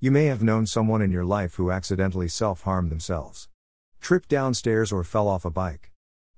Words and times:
You 0.00 0.12
may 0.12 0.26
have 0.26 0.44
known 0.44 0.64
someone 0.64 1.02
in 1.02 1.10
your 1.10 1.24
life 1.24 1.54
who 1.54 1.72
accidentally 1.72 2.28
self 2.28 2.62
harmed 2.62 2.88
themselves. 2.88 3.48
Tripped 4.00 4.28
downstairs 4.28 4.92
or 4.92 5.02
fell 5.02 5.26
off 5.26 5.44
a 5.44 5.50
bike. 5.50 5.90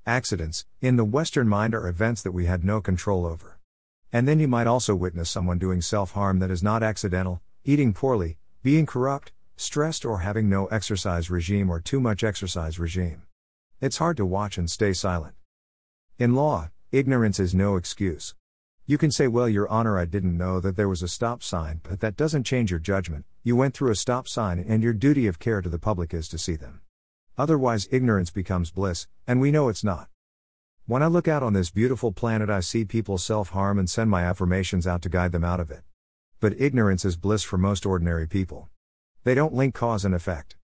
Accidents, 0.06 0.64
in 0.80 0.96
the 0.96 1.04
Western 1.04 1.46
mind, 1.46 1.74
are 1.74 1.86
events 1.86 2.22
that 2.22 2.32
we 2.32 2.46
had 2.46 2.64
no 2.64 2.80
control 2.80 3.26
over. 3.26 3.58
And 4.10 4.26
then 4.26 4.40
you 4.40 4.48
might 4.48 4.66
also 4.66 4.94
witness 4.94 5.28
someone 5.28 5.58
doing 5.58 5.82
self 5.82 6.12
harm 6.12 6.38
that 6.38 6.50
is 6.50 6.62
not 6.62 6.82
accidental, 6.82 7.42
eating 7.62 7.92
poorly, 7.92 8.38
being 8.62 8.86
corrupt, 8.86 9.32
stressed, 9.56 10.06
or 10.06 10.20
having 10.20 10.48
no 10.48 10.64
exercise 10.68 11.28
regime 11.28 11.68
or 11.68 11.80
too 11.80 12.00
much 12.00 12.24
exercise 12.24 12.78
regime. 12.78 13.24
It's 13.78 13.98
hard 13.98 14.16
to 14.16 14.24
watch 14.24 14.56
and 14.56 14.70
stay 14.70 14.94
silent. 14.94 15.34
In 16.18 16.34
law, 16.34 16.70
ignorance 16.92 17.38
is 17.38 17.54
no 17.54 17.76
excuse. 17.76 18.34
You 18.90 18.98
can 18.98 19.12
say, 19.12 19.28
Well, 19.28 19.48
Your 19.48 19.68
Honor, 19.68 20.00
I 20.00 20.04
didn't 20.04 20.36
know 20.36 20.58
that 20.58 20.74
there 20.74 20.88
was 20.88 21.00
a 21.00 21.06
stop 21.06 21.44
sign, 21.44 21.80
but 21.84 22.00
that 22.00 22.16
doesn't 22.16 22.42
change 22.42 22.72
your 22.72 22.80
judgment. 22.80 23.24
You 23.44 23.54
went 23.54 23.72
through 23.72 23.92
a 23.92 23.94
stop 23.94 24.26
sign, 24.26 24.58
and 24.58 24.82
your 24.82 24.92
duty 24.92 25.28
of 25.28 25.38
care 25.38 25.62
to 25.62 25.68
the 25.68 25.78
public 25.78 26.12
is 26.12 26.26
to 26.30 26.38
see 26.38 26.56
them. 26.56 26.80
Otherwise, 27.38 27.86
ignorance 27.92 28.32
becomes 28.32 28.72
bliss, 28.72 29.06
and 29.28 29.40
we 29.40 29.52
know 29.52 29.68
it's 29.68 29.84
not. 29.84 30.08
When 30.86 31.04
I 31.04 31.06
look 31.06 31.28
out 31.28 31.44
on 31.44 31.52
this 31.52 31.70
beautiful 31.70 32.10
planet, 32.10 32.50
I 32.50 32.58
see 32.58 32.84
people 32.84 33.16
self 33.16 33.50
harm 33.50 33.78
and 33.78 33.88
send 33.88 34.10
my 34.10 34.24
affirmations 34.24 34.88
out 34.88 35.02
to 35.02 35.08
guide 35.08 35.30
them 35.30 35.44
out 35.44 35.60
of 35.60 35.70
it. 35.70 35.84
But 36.40 36.60
ignorance 36.60 37.04
is 37.04 37.16
bliss 37.16 37.44
for 37.44 37.58
most 37.58 37.86
ordinary 37.86 38.26
people. 38.26 38.70
They 39.22 39.36
don't 39.36 39.54
link 39.54 39.72
cause 39.72 40.04
and 40.04 40.16
effect. 40.16 40.56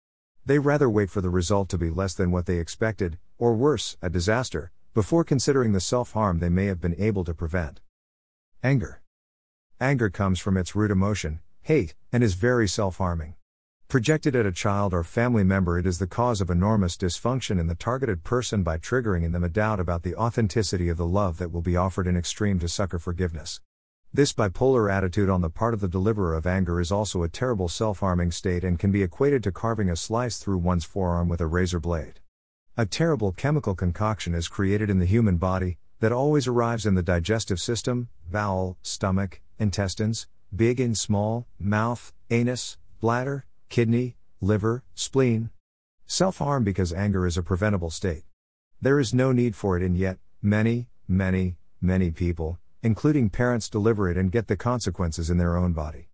They 0.43 0.57
rather 0.57 0.89
wait 0.89 1.11
for 1.11 1.21
the 1.21 1.29
result 1.29 1.69
to 1.69 1.77
be 1.77 1.91
less 1.91 2.15
than 2.15 2.31
what 2.31 2.47
they 2.47 2.57
expected, 2.57 3.19
or 3.37 3.53
worse, 3.53 3.97
a 4.01 4.09
disaster, 4.09 4.71
before 4.95 5.23
considering 5.23 5.73
the 5.73 5.79
self 5.79 6.13
harm 6.13 6.39
they 6.39 6.49
may 6.49 6.65
have 6.65 6.81
been 6.81 6.95
able 6.99 7.23
to 7.23 7.35
prevent. 7.35 7.81
Anger. 8.63 9.01
Anger 9.79 10.09
comes 10.09 10.39
from 10.39 10.57
its 10.57 10.75
root 10.75 10.89
emotion, 10.89 11.39
hate, 11.61 11.93
and 12.11 12.23
is 12.23 12.33
very 12.33 12.67
self 12.67 12.97
harming. 12.97 13.35
Projected 13.87 14.35
at 14.35 14.47
a 14.47 14.51
child 14.51 14.93
or 14.93 15.03
family 15.03 15.43
member, 15.43 15.77
it 15.77 15.85
is 15.85 15.99
the 15.99 16.07
cause 16.07 16.41
of 16.41 16.49
enormous 16.49 16.97
dysfunction 16.97 17.59
in 17.59 17.67
the 17.67 17.75
targeted 17.75 18.23
person 18.23 18.63
by 18.63 18.79
triggering 18.79 19.23
in 19.23 19.31
them 19.31 19.43
a 19.43 19.49
doubt 19.49 19.79
about 19.79 20.01
the 20.01 20.15
authenticity 20.15 20.89
of 20.89 20.97
the 20.97 21.05
love 21.05 21.37
that 21.37 21.51
will 21.51 21.61
be 21.61 21.77
offered 21.77 22.07
in 22.07 22.17
extreme 22.17 22.57
to 22.57 22.67
succor 22.67 22.97
forgiveness. 22.97 23.61
This 24.11 24.33
bipolar 24.33 24.91
attitude 24.91 25.29
on 25.29 25.41
the 25.41 25.49
part 25.51 25.75
of 25.75 25.81
the 25.81 25.87
deliverer 25.87 26.33
of 26.33 26.47
anger 26.47 26.79
is 26.79 26.91
also 26.91 27.21
a 27.21 27.29
terrible 27.29 27.69
self 27.69 27.99
harming 27.99 28.31
state 28.31 28.63
and 28.63 28.79
can 28.79 28.91
be 28.91 29.03
equated 29.03 29.43
to 29.43 29.51
carving 29.51 29.89
a 29.91 29.95
slice 29.95 30.39
through 30.39 30.57
one's 30.57 30.85
forearm 30.85 31.29
with 31.29 31.41
a 31.41 31.47
razor 31.47 31.79
blade. 31.79 32.19
A 32.75 32.87
terrible 32.87 33.31
chemical 33.31 33.75
concoction 33.75 34.33
is 34.33 34.47
created 34.47 34.89
in 34.89 34.97
the 34.99 35.05
human 35.05 35.37
body 35.37 35.77
that 35.99 36.11
always 36.11 36.47
arrives 36.47 36.85
in 36.85 36.95
the 36.95 37.01
digestive 37.01 37.59
system, 37.59 38.09
bowel, 38.29 38.77
stomach, 38.81 39.41
intestines, 39.57 40.27
big 40.55 40.79
and 40.79 40.97
small, 40.97 41.47
mouth, 41.59 42.13
anus, 42.29 42.77
bladder, 42.99 43.45
kidney, 43.69 44.15
liver, 44.41 44.83
spleen. 44.93 45.49
Self 46.05 46.37
harm 46.37 46.63
because 46.63 46.93
anger 46.93 47.25
is 47.25 47.37
a 47.37 47.43
preventable 47.43 47.89
state. 47.89 48.23
There 48.81 48.99
is 48.99 49.13
no 49.13 49.31
need 49.31 49.55
for 49.55 49.77
it, 49.77 49.83
and 49.83 49.97
yet, 49.97 50.19
many, 50.41 50.89
many, 51.07 51.55
many 51.81 52.11
people, 52.11 52.59
including 52.83 53.29
parents, 53.29 53.69
deliver 53.69 54.09
it 54.09 54.17
and 54.17 54.31
get 54.31 54.47
the 54.47 54.55
consequences 54.55 55.29
in 55.29 55.37
their 55.37 55.57
own 55.57 55.73
body. 55.73 56.09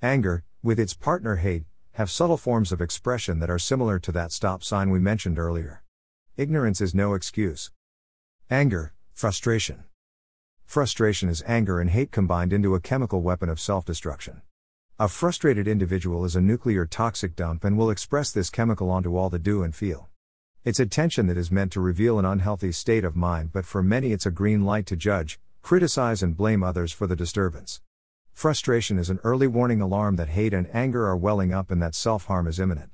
Anger, 0.00 0.44
with 0.62 0.80
its 0.80 0.94
partner 0.94 1.36
hate, 1.36 1.64
have 1.92 2.10
subtle 2.10 2.38
forms 2.38 2.72
of 2.72 2.80
expression 2.80 3.40
that 3.40 3.50
are 3.50 3.58
similar 3.58 3.98
to 3.98 4.12
that 4.12 4.32
stop 4.32 4.64
sign 4.64 4.88
we 4.88 4.98
mentioned 4.98 5.38
earlier. 5.38 5.82
Ignorance 6.36 6.80
is 6.80 6.94
no 6.94 7.12
excuse. 7.12 7.70
Anger, 8.50 8.93
frustration. 9.14 9.84
Frustration 10.66 11.28
is 11.28 11.44
anger 11.46 11.80
and 11.80 11.90
hate 11.90 12.10
combined 12.10 12.52
into 12.52 12.74
a 12.74 12.80
chemical 12.80 13.22
weapon 13.22 13.48
of 13.48 13.60
self 13.60 13.84
destruction. 13.84 14.42
A 14.98 15.08
frustrated 15.08 15.68
individual 15.68 16.24
is 16.24 16.34
a 16.34 16.40
nuclear 16.40 16.84
toxic 16.84 17.36
dump 17.36 17.62
and 17.62 17.78
will 17.78 17.90
express 17.90 18.32
this 18.32 18.50
chemical 18.50 18.90
onto 18.90 19.16
all 19.16 19.30
that 19.30 19.44
do 19.44 19.62
and 19.62 19.72
feel. 19.72 20.08
It's 20.64 20.80
a 20.80 20.86
tension 20.86 21.28
that 21.28 21.36
is 21.36 21.52
meant 21.52 21.70
to 21.72 21.80
reveal 21.80 22.18
an 22.18 22.24
unhealthy 22.24 22.72
state 22.72 23.04
of 23.04 23.14
mind, 23.14 23.52
but 23.52 23.64
for 23.64 23.84
many 23.84 24.10
it's 24.10 24.26
a 24.26 24.32
green 24.32 24.64
light 24.64 24.86
to 24.86 24.96
judge, 24.96 25.38
criticize, 25.62 26.20
and 26.20 26.36
blame 26.36 26.64
others 26.64 26.90
for 26.90 27.06
the 27.06 27.16
disturbance. 27.16 27.80
Frustration 28.32 28.98
is 28.98 29.10
an 29.10 29.20
early 29.22 29.46
warning 29.46 29.80
alarm 29.80 30.16
that 30.16 30.30
hate 30.30 30.52
and 30.52 30.68
anger 30.74 31.06
are 31.06 31.16
welling 31.16 31.54
up 31.54 31.70
and 31.70 31.80
that 31.80 31.94
self 31.94 32.24
harm 32.24 32.48
is 32.48 32.58
imminent. 32.58 32.90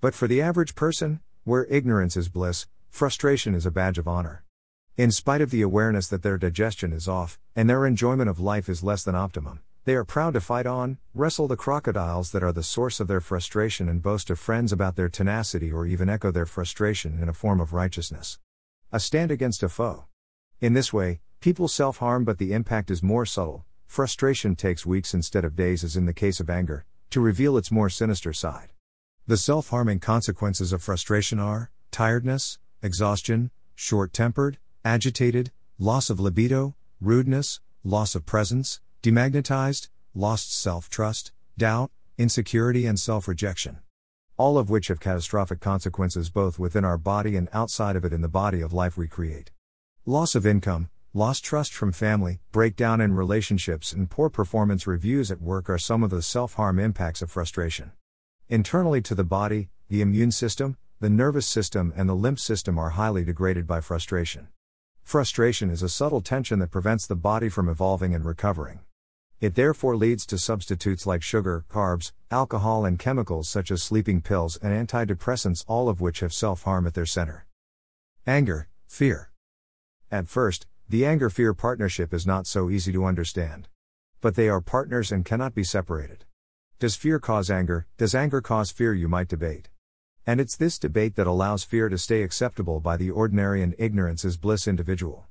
But 0.00 0.14
for 0.14 0.26
the 0.26 0.40
average 0.40 0.74
person, 0.74 1.20
where 1.44 1.66
ignorance 1.66 2.16
is 2.16 2.30
bliss, 2.30 2.66
frustration 2.88 3.54
is 3.54 3.66
a 3.66 3.70
badge 3.70 3.98
of 3.98 4.08
honor. 4.08 4.44
In 4.98 5.12
spite 5.12 5.40
of 5.40 5.52
the 5.52 5.62
awareness 5.62 6.08
that 6.08 6.24
their 6.24 6.36
digestion 6.36 6.92
is 6.92 7.06
off, 7.06 7.38
and 7.54 7.70
their 7.70 7.86
enjoyment 7.86 8.28
of 8.28 8.40
life 8.40 8.68
is 8.68 8.82
less 8.82 9.04
than 9.04 9.14
optimum, 9.14 9.60
they 9.84 9.94
are 9.94 10.02
proud 10.04 10.34
to 10.34 10.40
fight 10.40 10.66
on, 10.66 10.98
wrestle 11.14 11.46
the 11.46 11.56
crocodiles 11.56 12.32
that 12.32 12.42
are 12.42 12.52
the 12.52 12.64
source 12.64 12.98
of 12.98 13.06
their 13.06 13.20
frustration, 13.20 13.88
and 13.88 14.02
boast 14.02 14.26
to 14.26 14.34
friends 14.34 14.72
about 14.72 14.96
their 14.96 15.08
tenacity 15.08 15.70
or 15.70 15.86
even 15.86 16.08
echo 16.08 16.32
their 16.32 16.46
frustration 16.46 17.22
in 17.22 17.28
a 17.28 17.32
form 17.32 17.60
of 17.60 17.72
righteousness. 17.72 18.40
A 18.90 18.98
stand 18.98 19.30
against 19.30 19.62
a 19.62 19.68
foe. 19.68 20.06
In 20.60 20.72
this 20.72 20.92
way, 20.92 21.20
people 21.38 21.68
self 21.68 21.98
harm, 21.98 22.24
but 22.24 22.38
the 22.38 22.52
impact 22.52 22.90
is 22.90 23.00
more 23.00 23.24
subtle. 23.24 23.64
Frustration 23.86 24.56
takes 24.56 24.84
weeks 24.84 25.14
instead 25.14 25.44
of 25.44 25.54
days, 25.54 25.84
as 25.84 25.96
in 25.96 26.06
the 26.06 26.12
case 26.12 26.40
of 26.40 26.50
anger, 26.50 26.86
to 27.10 27.20
reveal 27.20 27.56
its 27.56 27.70
more 27.70 27.88
sinister 27.88 28.32
side. 28.32 28.72
The 29.28 29.36
self 29.36 29.68
harming 29.68 30.00
consequences 30.00 30.72
of 30.72 30.82
frustration 30.82 31.38
are 31.38 31.70
tiredness, 31.92 32.58
exhaustion, 32.82 33.52
short 33.76 34.12
tempered, 34.12 34.58
agitated, 34.88 35.52
loss 35.78 36.08
of 36.08 36.18
libido, 36.18 36.74
rudeness, 36.98 37.60
loss 37.84 38.14
of 38.14 38.24
presence, 38.24 38.80
demagnetized, 39.02 39.88
lost 40.14 40.50
self 40.58 40.88
trust, 40.88 41.30
doubt, 41.58 41.90
insecurity, 42.16 42.86
and 42.86 42.98
self 42.98 43.28
rejection. 43.28 43.80
All 44.38 44.56
of 44.56 44.70
which 44.70 44.88
have 44.88 44.98
catastrophic 44.98 45.60
consequences 45.60 46.30
both 46.30 46.58
within 46.58 46.86
our 46.86 46.96
body 46.96 47.36
and 47.36 47.50
outside 47.52 47.96
of 47.96 48.04
it 48.06 48.14
in 48.14 48.22
the 48.22 48.30
body 48.30 48.62
of 48.62 48.72
life 48.72 48.96
we 48.96 49.06
create. 49.06 49.50
Loss 50.06 50.34
of 50.34 50.46
income, 50.46 50.88
lost 51.12 51.44
trust 51.44 51.74
from 51.74 51.92
family, 51.92 52.40
breakdown 52.50 53.02
in 53.02 53.12
relationships, 53.12 53.92
and 53.92 54.08
poor 54.08 54.30
performance 54.30 54.86
reviews 54.86 55.30
at 55.30 55.42
work 55.42 55.68
are 55.68 55.76
some 55.76 56.02
of 56.02 56.08
the 56.08 56.22
self 56.22 56.54
harm 56.54 56.78
impacts 56.78 57.20
of 57.20 57.30
frustration. 57.30 57.92
Internally 58.48 59.02
to 59.02 59.14
the 59.14 59.22
body, 59.22 59.68
the 59.90 60.00
immune 60.00 60.32
system, 60.32 60.78
the 60.98 61.10
nervous 61.10 61.46
system, 61.46 61.92
and 61.94 62.08
the 62.08 62.14
lymph 62.14 62.40
system 62.40 62.78
are 62.78 62.90
highly 62.90 63.22
degraded 63.22 63.66
by 63.66 63.82
frustration. 63.82 64.48
Frustration 65.08 65.70
is 65.70 65.82
a 65.82 65.88
subtle 65.88 66.20
tension 66.20 66.58
that 66.58 66.70
prevents 66.70 67.06
the 67.06 67.16
body 67.16 67.48
from 67.48 67.66
evolving 67.66 68.14
and 68.14 68.26
recovering. 68.26 68.80
It 69.40 69.54
therefore 69.54 69.96
leads 69.96 70.26
to 70.26 70.36
substitutes 70.36 71.06
like 71.06 71.22
sugar, 71.22 71.64
carbs, 71.70 72.12
alcohol, 72.30 72.84
and 72.84 72.98
chemicals 72.98 73.48
such 73.48 73.70
as 73.70 73.82
sleeping 73.82 74.20
pills 74.20 74.58
and 74.60 74.70
antidepressants, 74.70 75.64
all 75.66 75.88
of 75.88 76.02
which 76.02 76.20
have 76.20 76.34
self 76.34 76.64
harm 76.64 76.86
at 76.86 76.92
their 76.92 77.06
center. 77.06 77.46
Anger, 78.26 78.68
fear. 78.86 79.30
At 80.10 80.28
first, 80.28 80.66
the 80.90 81.06
anger 81.06 81.30
fear 81.30 81.54
partnership 81.54 82.12
is 82.12 82.26
not 82.26 82.46
so 82.46 82.68
easy 82.68 82.92
to 82.92 83.06
understand. 83.06 83.68
But 84.20 84.34
they 84.34 84.50
are 84.50 84.60
partners 84.60 85.10
and 85.10 85.24
cannot 85.24 85.54
be 85.54 85.64
separated. 85.64 86.26
Does 86.80 86.96
fear 86.96 87.18
cause 87.18 87.50
anger? 87.50 87.86
Does 87.96 88.14
anger 88.14 88.42
cause 88.42 88.70
fear? 88.70 88.92
You 88.92 89.08
might 89.08 89.28
debate. 89.28 89.70
And 90.28 90.42
it's 90.42 90.58
this 90.58 90.78
debate 90.78 91.16
that 91.16 91.26
allows 91.26 91.64
fear 91.64 91.88
to 91.88 91.96
stay 91.96 92.22
acceptable 92.22 92.80
by 92.80 92.98
the 92.98 93.10
ordinary 93.10 93.62
and 93.62 93.74
ignorance 93.78 94.26
is 94.26 94.36
bliss 94.36 94.68
individual. 94.68 95.24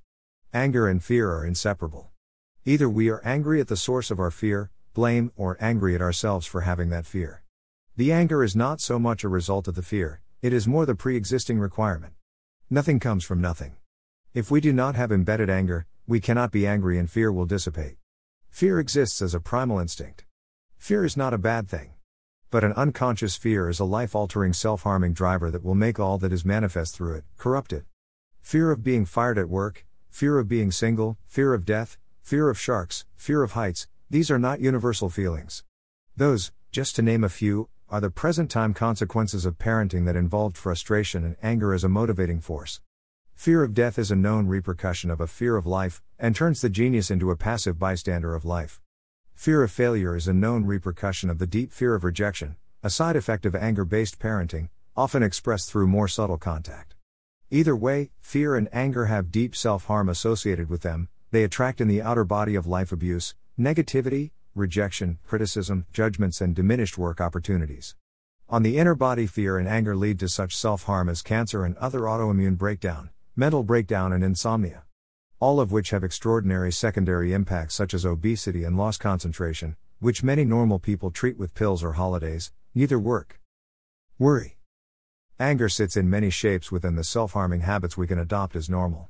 Anger 0.56 0.88
and 0.88 1.04
fear 1.04 1.30
are 1.30 1.46
inseparable. 1.46 2.10
Either 2.66 2.90
we 2.90 3.08
are 3.08 3.22
angry 3.24 3.62
at 3.62 3.68
the 3.68 3.78
source 3.78 4.10
of 4.10 4.20
our 4.20 4.32
fear, 4.32 4.72
blame, 4.96 5.32
or 5.36 5.56
angry 5.62 5.94
at 5.94 6.02
ourselves 6.02 6.48
for 6.48 6.62
having 6.62 6.90
that 6.90 7.06
fear. 7.06 7.44
The 7.96 8.12
anger 8.12 8.44
is 8.44 8.56
not 8.56 8.82
so 8.82 8.98
much 8.98 9.24
a 9.24 9.30
result 9.30 9.68
of 9.68 9.76
the 9.76 9.84
fear, 9.84 10.22
it 10.42 10.52
is 10.52 10.68
more 10.68 10.88
the 10.88 10.96
pre 10.96 11.16
existing 11.16 11.60
requirement. 11.60 12.14
Nothing 12.68 13.00
comes 13.00 13.24
from 13.24 13.40
nothing. 13.40 13.76
If 14.34 14.50
we 14.50 14.60
do 14.60 14.74
not 14.74 14.96
have 14.96 15.12
embedded 15.12 15.48
anger, 15.48 15.86
we 16.08 16.20
cannot 16.20 16.52
be 16.52 16.66
angry 16.66 16.98
and 16.98 17.08
fear 17.08 17.32
will 17.32 17.46
dissipate. 17.46 17.98
Fear 18.50 18.80
exists 18.80 19.22
as 19.22 19.36
a 19.36 19.40
primal 19.40 19.78
instinct. 19.78 20.26
Fear 20.80 21.06
is 21.06 21.16
not 21.16 21.36
a 21.36 21.38
bad 21.38 21.70
thing. 21.70 21.92
But 22.50 22.64
an 22.64 22.72
unconscious 22.74 23.36
fear 23.36 23.68
is 23.68 23.82
a 23.82 23.84
life 23.84 24.16
altering 24.16 24.54
self 24.54 24.84
harming 24.84 25.12
driver 25.14 25.52
that 25.52 25.66
will 25.66 25.76
make 25.76 26.00
all 26.00 26.18
that 26.20 26.32
is 26.32 26.46
manifest 26.46 26.96
through 26.96 27.16
it 27.16 27.26
corrupt 27.38 27.74
it. 27.74 27.84
Fear 28.42 28.72
of 28.72 28.84
being 28.84 29.06
fired 29.06 29.38
at 29.38 29.50
work, 29.50 29.86
fear 30.10 30.40
of 30.40 30.48
being 30.48 30.72
single, 30.72 31.18
fear 31.28 31.54
of 31.54 31.66
death, 31.66 31.98
fear 32.22 32.50
of 32.50 32.58
sharks, 32.58 33.06
fear 33.18 33.44
of 33.44 33.52
heights, 33.52 33.88
these 34.10 34.32
are 34.32 34.40
not 34.40 34.62
universal 34.62 35.10
feelings. 35.10 35.66
Those, 36.16 36.54
just 36.72 36.96
to 36.96 37.02
name 37.02 37.26
a 37.26 37.30
few, 37.30 37.68
are 37.90 38.00
the 38.00 38.10
present 38.10 38.50
time 38.50 38.74
consequences 38.74 39.46
of 39.46 39.58
parenting 39.58 40.06
that 40.06 40.16
involved 40.16 40.56
frustration 40.58 41.26
and 41.26 41.36
anger 41.44 41.74
as 41.74 41.84
a 41.84 41.90
motivating 41.90 42.40
force. 42.40 42.80
Fear 43.36 43.64
of 43.64 43.74
death 43.74 44.00
is 44.00 44.10
a 44.10 44.16
known 44.16 44.48
repercussion 44.48 45.12
of 45.12 45.20
a 45.20 45.28
fear 45.28 45.58
of 45.58 45.66
life, 45.66 46.02
and 46.18 46.34
turns 46.34 46.62
the 46.62 46.70
genius 46.70 47.12
into 47.12 47.30
a 47.30 47.36
passive 47.36 47.78
bystander 47.78 48.34
of 48.34 48.46
life. 48.46 48.80
Fear 49.38 49.62
of 49.62 49.72
failure 49.72 50.16
is 50.16 50.28
a 50.28 50.34
known 50.34 50.66
repercussion 50.66 51.30
of 51.30 51.38
the 51.38 51.46
deep 51.46 51.72
fear 51.72 51.94
of 51.94 52.04
rejection, 52.04 52.56
a 52.82 52.90
side 52.90 53.16
effect 53.16 53.46
of 53.46 53.54
anger 53.54 53.86
based 53.86 54.18
parenting, 54.18 54.70
often 54.96 55.22
expressed 55.22 55.70
through 55.70 55.86
more 55.86 56.08
subtle 56.08 56.40
contact. 56.40 56.96
Either 57.52 57.76
way, 57.76 58.10
fear 58.20 58.56
and 58.56 58.68
anger 58.74 59.06
have 59.06 59.32
deep 59.32 59.56
self 59.56 59.86
harm 59.86 60.10
associated 60.10 60.72
with 60.72 60.82
them, 60.82 61.08
they 61.30 61.44
attract 61.44 61.80
in 61.80 61.88
the 61.88 62.02
outer 62.02 62.24
body 62.24 62.56
of 62.56 62.66
life 62.66 62.92
abuse, 62.92 63.36
negativity, 63.60 64.32
rejection, 64.56 65.20
criticism, 65.24 65.86
judgments, 65.94 66.42
and 66.42 66.56
diminished 66.56 66.98
work 66.98 67.22
opportunities. 67.22 67.96
On 68.50 68.64
the 68.64 68.80
inner 68.80 68.96
body, 68.96 69.28
fear 69.28 69.60
and 69.60 69.68
anger 69.68 69.96
lead 69.96 70.20
to 70.20 70.28
such 70.28 70.58
self 70.58 70.84
harm 70.84 71.08
as 71.08 71.22
cancer 71.22 71.64
and 71.64 71.78
other 71.78 72.00
autoimmune 72.02 72.58
breakdown, 72.58 73.12
mental 73.36 73.62
breakdown, 73.62 74.12
and 74.12 74.24
insomnia. 74.24 74.87
All 75.40 75.60
of 75.60 75.72
which 75.72 75.92
have 75.92 76.04
extraordinary 76.04 76.72
secondary 76.72 77.32
impacts 77.32 77.76
such 77.76 77.94
as 77.94 78.08
obesity 78.08 78.64
and 78.64 78.76
lost 78.76 79.00
concentration, 79.00 79.76
which 80.00 80.24
many 80.24 80.44
normal 80.44 80.80
people 80.80 81.12
treat 81.12 81.38
with 81.38 81.54
pills 81.54 81.84
or 81.84 81.94
holidays, 81.94 82.52
neither 82.74 82.98
work. 82.98 83.40
Worry. 84.18 84.58
Anger 85.40 85.70
sits 85.70 85.96
in 85.96 86.10
many 86.10 86.32
shapes 86.32 86.72
within 86.72 86.96
the 86.96 87.04
self 87.04 87.34
harming 87.34 87.62
habits 87.62 87.96
we 87.96 88.08
can 88.08 88.18
adopt 88.18 88.56
as 88.56 88.68
normal. 88.68 89.10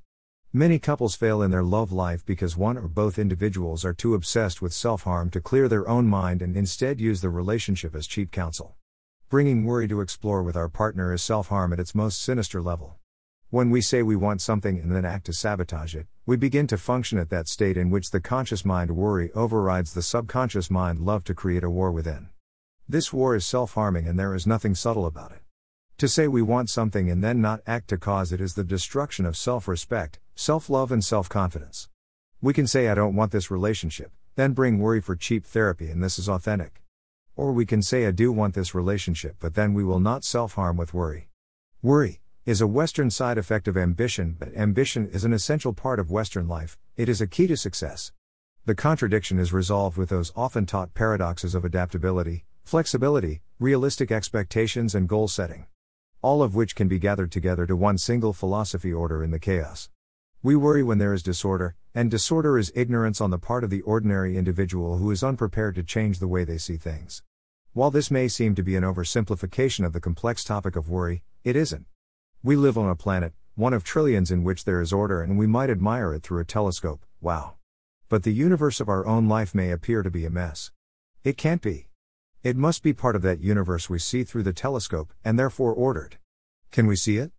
Many 0.52 0.80
couples 0.80 1.16
fail 1.16 1.42
in 1.42 1.50
their 1.50 1.64
love 1.64 1.94
life 1.94 2.26
because 2.26 2.58
one 2.58 2.78
or 2.78 2.90
both 2.90 3.18
individuals 3.18 3.86
are 3.86 3.94
too 3.94 4.14
obsessed 4.14 4.62
with 4.62 4.74
self 4.74 5.04
harm 5.04 5.30
to 5.30 5.40
clear 5.40 5.70
their 5.70 5.88
own 5.88 6.08
mind 6.08 6.42
and 6.42 6.58
instead 6.58 7.00
use 7.00 7.22
the 7.22 7.30
relationship 7.30 7.96
as 7.96 8.06
cheap 8.06 8.32
counsel. 8.32 8.76
Bringing 9.30 9.64
worry 9.64 9.88
to 9.88 10.02
explore 10.02 10.44
with 10.44 10.58
our 10.58 10.68
partner 10.68 11.14
is 11.14 11.22
self 11.22 11.48
harm 11.48 11.72
at 11.72 11.80
its 11.80 11.96
most 11.96 12.22
sinister 12.22 12.62
level. 12.62 12.98
When 13.50 13.70
we 13.70 13.80
say 13.80 14.04
we 14.04 14.18
want 14.18 14.42
something 14.42 14.78
and 14.78 14.94
then 14.94 15.06
act 15.06 15.28
to 15.28 15.34
sabotage 15.34 15.96
it, 15.96 16.08
we 16.28 16.36
begin 16.36 16.68
to 16.68 16.78
function 16.78 17.18
at 17.18 17.30
that 17.30 17.48
state 17.48 17.78
in 17.78 17.90
which 17.90 18.12
the 18.12 18.20
conscious 18.20 18.66
mind 18.66 18.92
worry 18.92 19.32
overrides 19.32 19.94
the 19.94 20.02
subconscious 20.02 20.70
mind 20.70 21.00
love 21.00 21.24
to 21.24 21.34
create 21.34 21.64
a 21.64 21.70
war 21.70 21.90
within. 21.90 22.28
This 22.86 23.14
war 23.14 23.34
is 23.34 23.46
self 23.46 23.76
harming 23.76 24.10
and 24.10 24.20
there 24.20 24.36
is 24.36 24.46
nothing 24.46 24.76
subtle 24.76 25.06
about 25.06 25.32
it. 25.32 25.40
To 26.00 26.08
say 26.10 26.28
we 26.28 26.42
want 26.42 26.70
something 26.70 27.10
and 27.10 27.24
then 27.24 27.40
not 27.40 27.62
act 27.66 27.88
to 27.88 27.98
cause 27.98 28.34
it 28.34 28.42
is 28.42 28.56
the 28.56 28.66
destruction 28.66 29.26
of 29.26 29.38
self 29.38 29.70
respect, 29.70 30.20
self 30.36 30.70
love, 30.70 30.92
and 30.92 31.02
self 31.02 31.30
confidence. 31.30 31.88
We 32.42 32.54
can 32.54 32.68
say, 32.68 32.90
I 32.90 32.94
don't 32.94 33.16
want 33.16 33.32
this 33.32 33.50
relationship, 33.50 34.12
then 34.36 34.52
bring 34.52 34.80
worry 34.80 35.00
for 35.00 35.16
cheap 35.16 35.46
therapy, 35.46 35.90
and 35.90 36.04
this 36.04 36.20
is 36.20 36.28
authentic. 36.28 36.84
Or 37.38 37.54
we 37.54 37.66
can 37.66 37.82
say, 37.82 38.06
I 38.06 38.12
do 38.12 38.34
want 38.34 38.54
this 38.54 38.76
relationship, 38.76 39.38
but 39.40 39.56
then 39.56 39.74
we 39.74 39.86
will 39.86 40.02
not 40.02 40.26
self 40.26 40.56
harm 40.56 40.76
with 40.76 40.94
worry. 40.94 41.30
Worry 41.82 42.20
is 42.48 42.62
a 42.62 42.66
Western 42.66 43.10
side 43.10 43.38
effect 43.38 43.68
of 43.68 43.76
ambition, 43.76 44.34
but 44.40 44.56
ambition 44.56 45.06
is 45.10 45.26
an 45.26 45.34
essential 45.34 45.74
part 45.74 46.00
of 46.00 46.10
Western 46.10 46.48
life, 46.48 46.78
it 46.96 47.10
is 47.10 47.20
a 47.20 47.28
key 47.28 47.46
to 47.46 47.58
success. 47.58 48.14
The 48.64 48.74
contradiction 48.74 49.38
is 49.38 49.52
resolved 49.52 49.98
with 49.98 50.08
those 50.08 50.32
often 50.34 50.66
taught 50.66 50.94
paradoxes 50.94 51.54
of 51.54 51.66
adaptability, 51.66 52.46
flexibility, 52.64 53.42
realistic 53.60 54.14
expectations, 54.14 54.96
and 54.96 55.10
goal 55.10 55.28
setting. 55.28 55.66
All 56.22 56.42
of 56.42 56.56
which 56.56 56.74
can 56.74 56.88
be 56.88 57.00
gathered 57.00 57.34
together 57.34 57.66
to 57.66 57.76
one 57.76 57.98
single 57.98 58.32
philosophy 58.32 58.94
order 58.94 59.26
in 59.26 59.32
the 59.32 59.40
chaos. 59.40 59.90
We 60.42 60.56
worry 60.56 60.84
when 60.84 61.00
there 61.00 61.14
is 61.14 61.24
disorder, 61.24 61.76
and 61.94 62.10
disorder 62.10 62.58
is 62.58 62.72
ignorance 62.74 63.20
on 63.20 63.30
the 63.30 63.38
part 63.38 63.66
of 63.66 63.70
the 63.70 63.82
ordinary 63.82 64.38
individual 64.38 65.00
who 65.00 65.12
is 65.12 65.22
unprepared 65.22 65.76
to 65.76 65.84
change 65.84 66.20
the 66.20 66.30
way 66.30 66.46
they 66.46 66.58
see 66.58 66.78
things. 66.78 67.24
While 67.74 67.92
this 67.92 68.10
may 68.10 68.30
seem 68.30 68.56
to 68.56 68.64
be 68.64 68.78
an 68.78 68.86
oversimplification 68.86 69.86
of 69.86 69.92
the 69.92 70.00
complex 70.00 70.46
topic 70.46 70.78
of 70.78 70.88
worry, 70.88 71.24
it 71.44 71.58
isn't. 71.58 71.88
We 72.48 72.56
live 72.56 72.78
on 72.78 72.90
a 72.90 72.96
planet, 72.96 73.34
one 73.56 73.74
of 73.74 73.84
trillions 73.84 74.32
in 74.32 74.46
which 74.46 74.64
there 74.64 74.80
is 74.80 74.94
order, 74.94 75.22
and 75.22 75.38
we 75.38 75.48
might 75.48 75.70
admire 75.70 76.14
it 76.14 76.24
through 76.24 76.40
a 76.40 76.46
telescope, 76.46 77.06
wow. 77.20 77.56
But 78.08 78.24
the 78.24 78.32
universe 78.32 78.80
of 78.80 78.88
our 78.88 79.06
own 79.06 79.28
life 79.28 79.54
may 79.54 79.70
appear 79.70 80.02
to 80.02 80.10
be 80.10 80.26
a 80.26 80.30
mess. 80.30 80.72
It 81.26 81.36
can't 81.36 81.62
be. 81.62 81.90
It 82.44 82.56
must 82.56 82.84
be 82.84 82.94
part 82.94 83.18
of 83.18 83.22
that 83.24 83.42
universe 83.42 83.90
we 83.90 84.00
see 84.00 84.24
through 84.24 84.44
the 84.44 84.54
telescope, 84.54 85.12
and 85.26 85.38
therefore 85.38 85.74
ordered. 85.74 86.20
Can 86.72 86.88
we 86.88 86.96
see 86.96 87.18
it? 87.18 87.34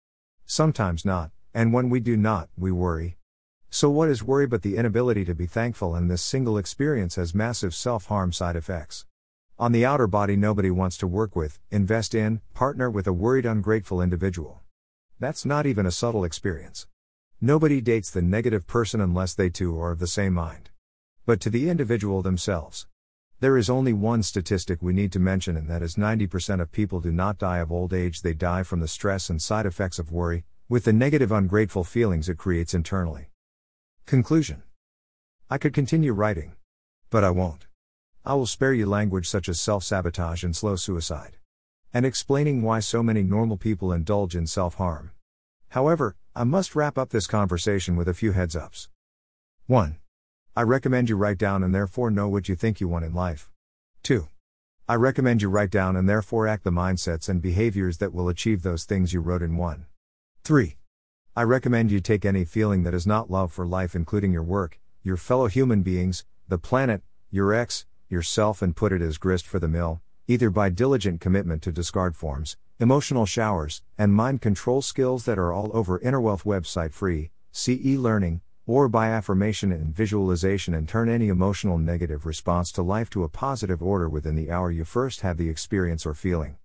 Sometimes 0.44 1.06
not, 1.06 1.30
and 1.54 1.72
when 1.72 1.88
we 1.88 2.00
do 2.00 2.14
not, 2.14 2.50
we 2.54 2.70
worry. 2.70 3.16
So, 3.70 3.88
what 3.88 4.10
is 4.10 4.22
worry 4.22 4.46
but 4.46 4.60
the 4.60 4.76
inability 4.76 5.24
to 5.24 5.34
be 5.34 5.46
thankful, 5.46 5.94
and 5.94 6.10
this 6.10 6.20
single 6.20 6.58
experience 6.58 7.14
has 7.14 7.34
massive 7.34 7.74
self 7.74 8.08
harm 8.08 8.30
side 8.30 8.56
effects? 8.56 9.06
On 9.58 9.72
the 9.72 9.86
outer 9.86 10.06
body, 10.06 10.36
nobody 10.36 10.70
wants 10.70 10.98
to 10.98 11.06
work 11.06 11.34
with, 11.34 11.60
invest 11.70 12.14
in, 12.14 12.42
partner 12.52 12.90
with 12.90 13.06
a 13.06 13.12
worried, 13.14 13.46
ungrateful 13.46 14.02
individual. 14.02 14.60
That's 15.20 15.44
not 15.44 15.66
even 15.66 15.84
a 15.84 15.90
subtle 15.90 16.22
experience. 16.22 16.86
Nobody 17.40 17.80
dates 17.80 18.08
the 18.08 18.22
negative 18.22 18.68
person 18.68 19.00
unless 19.00 19.34
they 19.34 19.50
too 19.50 19.76
are 19.80 19.90
of 19.90 19.98
the 19.98 20.06
same 20.06 20.32
mind. 20.32 20.70
But 21.26 21.40
to 21.40 21.50
the 21.50 21.68
individual 21.68 22.22
themselves. 22.22 22.86
There 23.40 23.56
is 23.56 23.68
only 23.68 23.92
one 23.92 24.22
statistic 24.22 24.80
we 24.80 24.92
need 24.92 25.10
to 25.12 25.18
mention, 25.18 25.56
and 25.56 25.68
that 25.68 25.82
is 25.82 25.96
90% 25.96 26.60
of 26.60 26.70
people 26.70 27.00
do 27.00 27.10
not 27.10 27.38
die 27.38 27.58
of 27.58 27.72
old 27.72 27.92
age, 27.92 28.22
they 28.22 28.32
die 28.32 28.62
from 28.62 28.78
the 28.78 28.86
stress 28.86 29.28
and 29.28 29.42
side 29.42 29.66
effects 29.66 29.98
of 29.98 30.12
worry, 30.12 30.44
with 30.68 30.84
the 30.84 30.92
negative, 30.92 31.32
ungrateful 31.32 31.82
feelings 31.82 32.28
it 32.28 32.38
creates 32.38 32.74
internally. 32.74 33.30
Conclusion 34.06 34.62
I 35.50 35.58
could 35.58 35.72
continue 35.72 36.12
writing. 36.12 36.52
But 37.10 37.24
I 37.24 37.30
won't. 37.30 37.66
I 38.24 38.34
will 38.34 38.46
spare 38.46 38.72
you 38.72 38.86
language 38.86 39.28
such 39.28 39.48
as 39.48 39.58
self 39.58 39.82
sabotage 39.82 40.44
and 40.44 40.54
slow 40.54 40.76
suicide. 40.76 41.37
And 41.92 42.04
explaining 42.04 42.62
why 42.62 42.80
so 42.80 43.02
many 43.02 43.22
normal 43.22 43.56
people 43.56 43.92
indulge 43.92 44.36
in 44.36 44.46
self 44.46 44.74
harm. 44.74 45.12
However, 45.70 46.16
I 46.34 46.44
must 46.44 46.76
wrap 46.76 46.98
up 46.98 47.10
this 47.10 47.26
conversation 47.26 47.96
with 47.96 48.08
a 48.08 48.14
few 48.14 48.32
heads 48.32 48.54
ups. 48.54 48.88
1. 49.66 49.96
I 50.54 50.62
recommend 50.62 51.08
you 51.08 51.16
write 51.16 51.38
down 51.38 51.62
and 51.62 51.74
therefore 51.74 52.10
know 52.10 52.28
what 52.28 52.48
you 52.48 52.56
think 52.56 52.80
you 52.80 52.88
want 52.88 53.04
in 53.04 53.14
life. 53.14 53.50
2. 54.02 54.28
I 54.88 54.94
recommend 54.94 55.42
you 55.42 55.48
write 55.48 55.70
down 55.70 55.96
and 55.96 56.08
therefore 56.08 56.46
act 56.46 56.64
the 56.64 56.70
mindsets 56.70 57.28
and 57.28 57.42
behaviors 57.42 57.98
that 57.98 58.12
will 58.12 58.28
achieve 58.28 58.62
those 58.62 58.84
things 58.84 59.12
you 59.12 59.20
wrote 59.20 59.42
in 59.42 59.56
1. 59.56 59.86
3. 60.44 60.76
I 61.36 61.42
recommend 61.42 61.90
you 61.90 62.00
take 62.00 62.24
any 62.24 62.44
feeling 62.44 62.82
that 62.82 62.94
is 62.94 63.06
not 63.06 63.30
love 63.30 63.52
for 63.52 63.66
life, 63.66 63.94
including 63.94 64.32
your 64.32 64.42
work, 64.42 64.78
your 65.02 65.16
fellow 65.16 65.46
human 65.46 65.82
beings, 65.82 66.24
the 66.48 66.58
planet, 66.58 67.02
your 67.30 67.52
ex, 67.52 67.86
yourself 68.08 68.62
and 68.62 68.74
put 68.74 68.92
it 68.92 69.02
as 69.02 69.18
grist 69.18 69.46
for 69.46 69.58
the 69.58 69.68
mill, 69.68 70.00
either 70.30 70.50
by 70.50 70.68
diligent 70.68 71.22
commitment 71.22 71.62
to 71.62 71.72
discard 71.72 72.14
forms, 72.14 72.58
emotional 72.78 73.24
showers, 73.24 73.82
and 73.96 74.12
mind 74.12 74.42
control 74.42 74.82
skills 74.82 75.24
that 75.24 75.38
are 75.38 75.54
all 75.54 75.70
over 75.72 75.98
InnerWealth 76.00 76.44
website 76.44 76.92
free, 76.92 77.30
CE 77.50 77.96
learning, 77.96 78.42
or 78.66 78.90
by 78.90 79.08
affirmation 79.08 79.72
and 79.72 79.96
visualization 79.96 80.74
and 80.74 80.86
turn 80.86 81.08
any 81.08 81.28
emotional 81.28 81.78
negative 81.78 82.26
response 82.26 82.70
to 82.70 82.82
life 82.82 83.08
to 83.08 83.24
a 83.24 83.28
positive 83.30 83.82
order 83.82 84.06
within 84.06 84.34
the 84.34 84.50
hour 84.50 84.70
you 84.70 84.84
first 84.84 85.22
have 85.22 85.38
the 85.38 85.48
experience 85.48 86.04
or 86.04 86.12
feeling. 86.12 86.58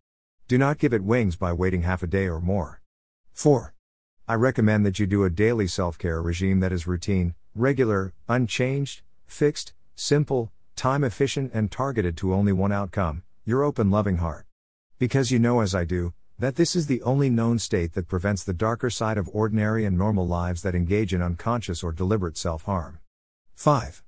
Do 0.50 0.58
not 0.58 0.78
give 0.78 0.94
it 0.94 1.02
wings 1.02 1.38
by 1.38 1.54
waiting 1.54 1.84
half 1.84 2.04
a 2.04 2.08
day 2.08 2.28
or 2.28 2.42
more. 2.42 2.82
4. 3.32 3.74
I 4.28 4.36
recommend 4.36 4.86
that 4.86 5.00
you 5.00 5.08
do 5.08 5.24
a 5.24 5.30
daily 5.30 5.68
self 5.68 5.98
care 5.98 6.22
regime 6.22 6.60
that 6.60 6.74
is 6.74 6.86
routine, 6.86 7.34
regular, 7.56 8.14
unchanged, 8.28 9.04
fixed, 9.26 9.72
simple, 9.96 10.52
time 10.76 11.06
efficient 11.06 11.52
and 11.54 11.72
targeted 11.72 12.18
to 12.18 12.34
only 12.34 12.52
one 12.52 12.74
outcome 12.74 13.24
your 13.46 13.64
open, 13.64 13.92
loving 13.92 14.18
heart. 14.18 14.46
Because 15.00 15.30
you 15.30 15.38
know, 15.38 15.60
as 15.60 15.76
I 15.76 15.84
do, 15.84 16.14
that 16.40 16.56
this 16.56 16.76
is 16.76 16.88
the 16.88 17.02
only 17.02 17.30
known 17.30 17.60
state 17.60 17.94
that 17.94 18.08
prevents 18.08 18.44
the 18.44 18.54
darker 18.54 18.90
side 18.90 19.18
of 19.18 19.30
ordinary 19.34 19.84
and 19.84 19.98
normal 19.98 20.26
lives 20.26 20.62
that 20.62 20.76
engage 20.76 21.14
in 21.14 21.22
unconscious 21.22 21.84
or 21.84 21.92
deliberate 21.92 22.38
self 22.38 22.64
harm. 22.64 23.00
5. 23.56 24.02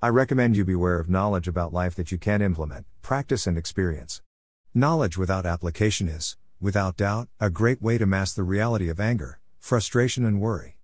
I 0.00 0.08
recommend 0.08 0.56
you 0.56 0.64
beware 0.64 1.00
of 1.00 1.10
knowledge 1.10 1.48
about 1.48 1.72
life 1.72 1.96
that 1.96 2.12
you 2.12 2.18
can't 2.18 2.42
implement, 2.42 2.86
practice, 3.02 3.46
and 3.46 3.58
experience. 3.58 4.22
Knowledge 4.72 5.18
without 5.18 5.46
application 5.46 6.06
is, 6.06 6.36
without 6.60 6.96
doubt, 6.96 7.28
a 7.40 7.50
great 7.50 7.82
way 7.82 7.98
to 7.98 8.06
mask 8.06 8.36
the 8.36 8.44
reality 8.44 8.88
of 8.88 9.00
anger, 9.00 9.40
frustration, 9.58 10.24
and 10.24 10.40
worry. 10.40 10.78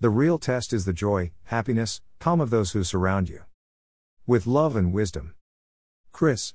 The 0.00 0.10
real 0.10 0.38
test 0.38 0.72
is 0.72 0.86
the 0.86 0.92
joy, 0.92 1.30
happiness, 1.44 2.02
calm 2.18 2.40
of 2.40 2.50
those 2.50 2.72
who 2.72 2.82
surround 2.82 3.28
you. 3.28 3.44
With 4.26 4.46
love 4.46 4.74
and 4.74 4.92
wisdom. 4.92 5.34
Chris. 6.10 6.52